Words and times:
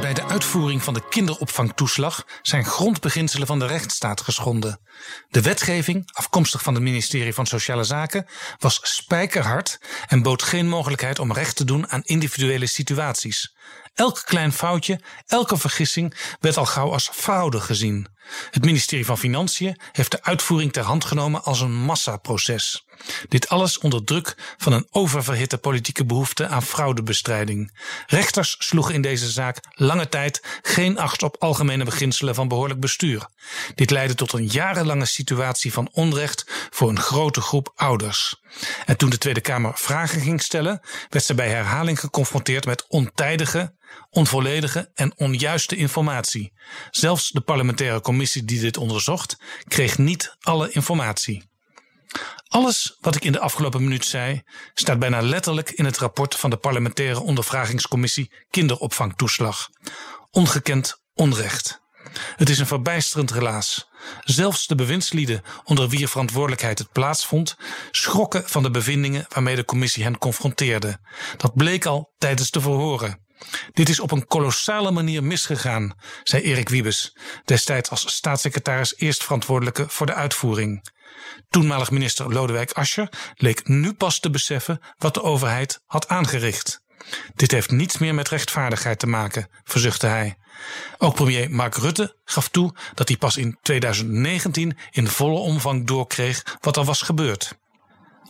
Bij 0.00 0.14
de 0.14 0.24
uitvoering 0.24 0.82
van 0.82 0.94
de 0.94 1.08
kinderopvangtoeslag 1.08 2.26
zijn 2.42 2.64
grondbeginselen 2.64 3.46
van 3.46 3.58
de 3.58 3.66
rechtsstaat 3.66 4.20
geschonden. 4.20 4.80
De 5.28 5.42
wetgeving, 5.42 6.10
afkomstig 6.12 6.62
van 6.62 6.74
het 6.74 6.82
ministerie 6.82 7.34
van 7.34 7.46
Sociale 7.46 7.84
Zaken, 7.84 8.26
was 8.58 8.80
spijkerhard 8.82 9.78
en 10.06 10.22
bood 10.22 10.42
geen 10.42 10.68
mogelijkheid 10.68 11.18
om 11.18 11.32
recht 11.32 11.56
te 11.56 11.64
doen 11.64 11.90
aan 11.90 12.02
individuele 12.04 12.66
situaties. 12.66 13.54
Elk 13.94 14.22
klein 14.24 14.52
foutje, 14.52 15.00
elke 15.26 15.56
vergissing 15.56 16.14
werd 16.40 16.56
al 16.56 16.66
gauw 16.66 16.92
als 16.92 17.10
fraude 17.12 17.60
gezien. 17.60 18.08
Het 18.50 18.64
ministerie 18.64 19.04
van 19.04 19.18
Financiën 19.18 19.80
heeft 19.92 20.10
de 20.10 20.22
uitvoering 20.22 20.72
ter 20.72 20.82
hand 20.82 21.04
genomen 21.04 21.44
als 21.44 21.60
een 21.60 21.74
massaproces. 21.74 22.86
Dit 23.28 23.48
alles 23.48 23.78
onder 23.78 24.04
druk 24.04 24.54
van 24.56 24.72
een 24.72 24.86
oververhitte 24.90 25.58
politieke 25.58 26.04
behoefte 26.04 26.48
aan 26.48 26.62
fraudebestrijding. 26.62 27.78
Rechters 28.06 28.56
sloegen 28.58 28.94
in 28.94 29.02
deze 29.02 29.30
zaak 29.30 29.58
lange 29.70 30.08
tijd 30.08 30.42
geen 30.62 30.98
acht 30.98 31.22
op 31.22 31.36
algemene 31.38 31.84
beginselen 31.84 32.34
van 32.34 32.48
behoorlijk 32.48 32.80
bestuur. 32.80 33.28
Dit 33.74 33.90
leidde 33.90 34.14
tot 34.14 34.32
een 34.32 34.46
jarenlange 34.46 35.04
situatie 35.06 35.72
van 35.72 35.88
onrecht 35.92 36.68
voor 36.70 36.88
een 36.88 37.00
grote 37.00 37.40
groep 37.40 37.72
ouders. 37.74 38.40
En 38.86 38.96
toen 38.96 39.10
de 39.10 39.18
Tweede 39.18 39.40
Kamer 39.40 39.72
vragen 39.74 40.20
ging 40.20 40.42
stellen, 40.42 40.80
werd 41.08 41.24
ze 41.24 41.34
bij 41.34 41.48
herhaling 41.48 42.00
geconfronteerd 42.00 42.66
met 42.66 42.84
ontijdige, 42.88 43.74
onvolledige 44.10 44.90
en 44.94 45.18
onjuiste 45.18 45.76
informatie. 45.76 46.52
Zelfs 46.90 47.30
de 47.30 47.40
parlementaire 47.40 48.00
commissie 48.00 48.44
die 48.44 48.60
dit 48.60 48.76
onderzocht, 48.76 49.36
kreeg 49.68 49.98
niet 49.98 50.36
alle 50.40 50.70
informatie. 50.70 51.50
Alles 52.48 52.96
wat 53.00 53.14
ik 53.14 53.24
in 53.24 53.32
de 53.32 53.40
afgelopen 53.40 53.82
minuut 53.82 54.04
zei, 54.04 54.42
staat 54.74 54.98
bijna 54.98 55.20
letterlijk 55.20 55.70
in 55.70 55.84
het 55.84 55.98
rapport 55.98 56.34
van 56.34 56.50
de 56.50 56.56
parlementaire 56.56 57.20
ondervragingscommissie 57.20 58.32
Kinderopvangtoeslag. 58.50 59.68
Ongekend 60.30 61.02
onrecht. 61.14 61.80
Het 62.36 62.50
is 62.50 62.58
een 62.58 62.66
verbijsterend 62.66 63.30
relaas. 63.30 63.88
Zelfs 64.24 64.66
de 64.66 64.74
bewindslieden 64.74 65.42
onder 65.64 65.88
wier 65.88 66.08
verantwoordelijkheid 66.08 66.78
het 66.78 66.92
plaatsvond, 66.92 67.56
schrokken 67.90 68.48
van 68.48 68.62
de 68.62 68.70
bevindingen 68.70 69.26
waarmee 69.28 69.56
de 69.56 69.64
commissie 69.64 70.02
hen 70.02 70.18
confronteerde. 70.18 70.98
Dat 71.36 71.54
bleek 71.54 71.86
al 71.86 72.12
tijdens 72.18 72.50
de 72.50 72.60
verhoren. 72.60 73.20
Dit 73.72 73.88
is 73.88 74.00
op 74.00 74.10
een 74.10 74.26
kolossale 74.26 74.90
manier 74.90 75.24
misgegaan, 75.24 75.94
zei 76.22 76.42
Erik 76.42 76.68
Wiebes, 76.68 77.16
destijds 77.44 77.90
als 77.90 78.14
staatssecretaris 78.14 78.96
eerst 78.96 79.22
verantwoordelijke 79.24 79.84
voor 79.88 80.06
de 80.06 80.14
uitvoering. 80.14 80.90
Toenmalig 81.48 81.90
minister 81.90 82.32
Lodewijk 82.32 82.72
Asscher 82.72 83.08
leek 83.34 83.68
nu 83.68 83.92
pas 83.92 84.20
te 84.20 84.30
beseffen 84.30 84.80
wat 84.98 85.14
de 85.14 85.22
overheid 85.22 85.80
had 85.86 86.08
aangericht. 86.08 86.80
Dit 87.34 87.50
heeft 87.50 87.70
niets 87.70 87.98
meer 87.98 88.14
met 88.14 88.28
rechtvaardigheid 88.28 88.98
te 88.98 89.06
maken, 89.06 89.48
verzuchtte 89.64 90.06
hij. 90.06 90.36
Ook 90.98 91.14
premier 91.14 91.50
Mark 91.50 91.76
Rutte 91.76 92.16
gaf 92.24 92.48
toe 92.48 92.74
dat 92.94 93.08
hij 93.08 93.16
pas 93.16 93.36
in 93.36 93.58
2019 93.62 94.78
in 94.90 95.08
volle 95.08 95.38
omvang 95.38 95.86
doorkreeg 95.86 96.56
wat 96.60 96.76
er 96.76 96.84
was 96.84 97.02
gebeurd. 97.02 97.60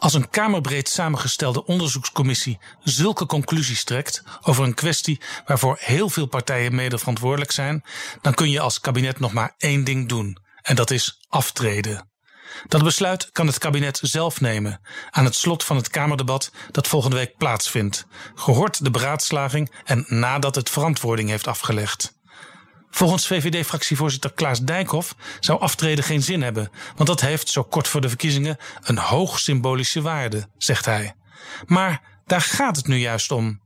Als 0.00 0.14
een 0.14 0.30
kamerbreed 0.30 0.88
samengestelde 0.88 1.64
onderzoekscommissie 1.64 2.58
zulke 2.82 3.26
conclusies 3.26 3.84
trekt 3.84 4.22
over 4.42 4.64
een 4.64 4.74
kwestie 4.74 5.20
waarvoor 5.46 5.76
heel 5.80 6.08
veel 6.08 6.26
partijen 6.26 6.74
mede 6.74 6.98
verantwoordelijk 6.98 7.52
zijn, 7.52 7.84
dan 8.20 8.34
kun 8.34 8.50
je 8.50 8.60
als 8.60 8.80
kabinet 8.80 9.18
nog 9.18 9.32
maar 9.32 9.54
één 9.58 9.84
ding 9.84 10.08
doen, 10.08 10.38
en 10.62 10.76
dat 10.76 10.90
is 10.90 11.20
aftreden. 11.28 12.08
Dat 12.68 12.82
besluit 12.82 13.32
kan 13.32 13.46
het 13.46 13.58
kabinet 13.58 13.98
zelf 14.02 14.40
nemen 14.40 14.80
aan 15.10 15.24
het 15.24 15.34
slot 15.34 15.64
van 15.64 15.76
het 15.76 15.88
Kamerdebat 15.88 16.52
dat 16.70 16.88
volgende 16.88 17.16
week 17.16 17.36
plaatsvindt, 17.36 18.06
gehoord 18.34 18.84
de 18.84 18.90
beraadslaging 18.90 19.72
en 19.84 20.04
nadat 20.08 20.54
het 20.54 20.70
verantwoording 20.70 21.28
heeft 21.28 21.46
afgelegd. 21.46 22.18
Volgens 22.90 23.26
VVD-fractievoorzitter 23.26 24.32
Klaas 24.32 24.60
Dijkhoff 24.60 25.14
zou 25.40 25.60
aftreden 25.60 26.04
geen 26.04 26.22
zin 26.22 26.42
hebben, 26.42 26.70
want 26.96 27.08
dat 27.08 27.20
heeft 27.20 27.48
zo 27.48 27.62
kort 27.62 27.88
voor 27.88 28.00
de 28.00 28.08
verkiezingen 28.08 28.56
een 28.80 28.98
hoog 28.98 29.38
symbolische 29.38 30.02
waarde, 30.02 30.48
zegt 30.56 30.84
hij. 30.84 31.14
Maar 31.66 32.22
daar 32.24 32.40
gaat 32.40 32.76
het 32.76 32.86
nu 32.86 32.96
juist 32.96 33.30
om. 33.30 33.60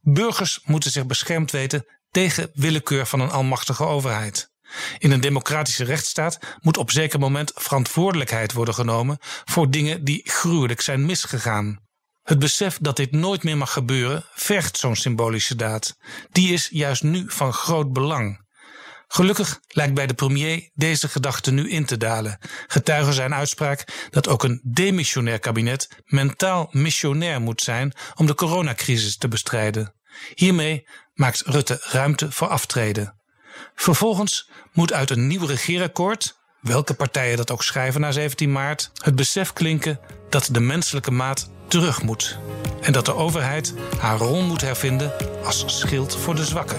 Burgers 0.00 0.60
moeten 0.64 0.90
zich 0.90 1.06
beschermd 1.06 1.50
weten 1.50 1.86
tegen 2.10 2.50
willekeur 2.54 3.06
van 3.06 3.20
een 3.20 3.30
almachtige 3.30 3.84
overheid. 3.84 4.50
In 4.98 5.10
een 5.10 5.20
democratische 5.20 5.84
rechtsstaat 5.84 6.38
moet 6.60 6.76
op 6.76 6.90
zeker 6.90 7.18
moment 7.18 7.52
verantwoordelijkheid 7.54 8.52
worden 8.52 8.74
genomen 8.74 9.18
voor 9.44 9.70
dingen 9.70 10.04
die 10.04 10.20
gruwelijk 10.24 10.80
zijn 10.80 11.06
misgegaan. 11.06 11.80
Het 12.22 12.38
besef 12.38 12.78
dat 12.80 12.96
dit 12.96 13.12
nooit 13.12 13.42
meer 13.42 13.56
mag 13.56 13.72
gebeuren 13.72 14.24
vergt 14.34 14.78
zo'n 14.78 14.96
symbolische 14.96 15.56
daad. 15.56 15.96
Die 16.30 16.52
is 16.52 16.68
juist 16.72 17.02
nu 17.02 17.24
van 17.26 17.52
groot 17.52 17.92
belang. 17.92 18.40
Gelukkig 19.14 19.60
lijkt 19.68 19.94
bij 19.94 20.06
de 20.06 20.14
premier 20.14 20.70
deze 20.74 21.08
gedachte 21.08 21.52
nu 21.52 21.70
in 21.70 21.84
te 21.84 21.96
dalen. 21.96 22.38
Getuigen 22.66 23.12
zijn 23.12 23.34
uitspraak 23.34 24.08
dat 24.10 24.28
ook 24.28 24.42
een 24.42 24.60
demissionair 24.64 25.38
kabinet 25.38 25.88
mentaal 26.04 26.68
missionair 26.70 27.40
moet 27.40 27.60
zijn 27.60 27.92
om 28.14 28.26
de 28.26 28.34
coronacrisis 28.34 29.16
te 29.16 29.28
bestrijden. 29.28 29.94
Hiermee 30.34 30.88
maakt 31.14 31.42
Rutte 31.46 31.78
ruimte 31.82 32.32
voor 32.32 32.48
aftreden. 32.48 33.20
Vervolgens 33.74 34.50
moet 34.72 34.92
uit 34.92 35.10
een 35.10 35.26
nieuw 35.26 35.46
regeerakkoord, 35.46 36.38
welke 36.60 36.94
partijen 36.94 37.36
dat 37.36 37.50
ook 37.50 37.62
schrijven 37.62 38.00
na 38.00 38.12
17 38.12 38.52
maart, 38.52 38.90
het 39.02 39.14
besef 39.14 39.52
klinken 39.52 40.00
dat 40.28 40.48
de 40.52 40.60
menselijke 40.60 41.10
maat 41.10 41.50
terug 41.68 42.02
moet. 42.02 42.38
En 42.80 42.92
dat 42.92 43.06
de 43.06 43.14
overheid 43.14 43.74
haar 43.98 44.18
rol 44.18 44.42
moet 44.42 44.60
hervinden 44.60 45.12
als 45.44 45.64
schild 45.66 46.16
voor 46.16 46.34
de 46.34 46.44
zwakken. 46.44 46.78